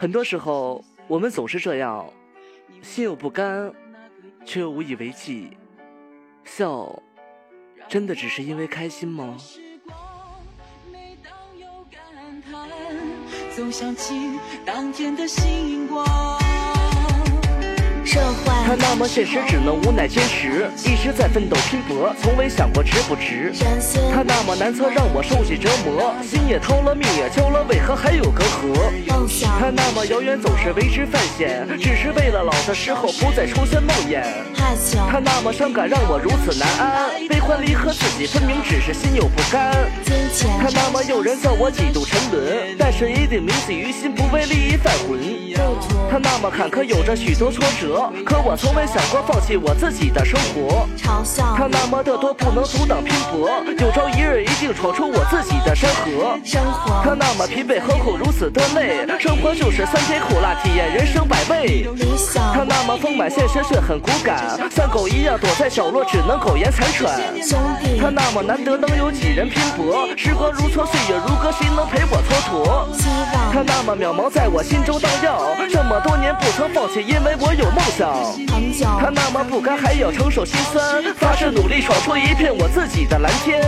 [0.00, 2.06] 很多时候，我们总是这样，
[2.80, 3.70] 心有不甘，
[4.46, 5.54] 却又无以为继。
[6.42, 6.90] 笑，
[7.86, 9.36] 真的只是因为开心吗？
[13.54, 16.06] 总想起当天的星光。
[18.66, 23.52] 他那么现实，只能无奈坚持，一直在奋斗拼搏，从未想过值不值。
[24.12, 28.69] 他那么难测，让我受尽折磨，心也掏了，命也交了，为何还有隔阂？
[29.70, 34.59] 那么遥远，总是为之犯险，只是为了老的时候不再出现梦魇。
[35.10, 39.72] 他那么伤感，让我如此难安，悲欢离合，自己分明，只是心有不甘。
[40.58, 45.20] 他那么诱人，叫我几度沉沦，但是一定铭记于心，不为利益犯浑。
[46.10, 48.10] 他那么坎坷，有着许多挫折。
[48.24, 50.88] 可我从未想过放弃我自己的生活。
[51.56, 53.50] 他那么的多，不能阻挡拼搏。
[53.78, 56.38] 有朝一日，一定闯出我自己的山河。
[57.04, 59.06] 他那么疲惫，何苦如此的累？
[59.18, 61.86] 生活就是酸甜苦辣，体验人生百味。
[62.90, 67.20] 么丰满，现实却很骨感，像狗一样躲在角落，只能苟延残喘。
[68.00, 70.08] 他那么难得，能有几人拼搏？
[70.16, 73.00] 时光如梭，岁月如歌，谁能陪我蹉跎？
[73.52, 75.38] 他那么渺茫，在我心中荡漾。
[75.70, 78.10] 这么多年不曾放弃，因为我有梦想。
[78.98, 83.62] 他那么不甘，还要承受心酸，发誓努力闯出一片我自己的蓝天。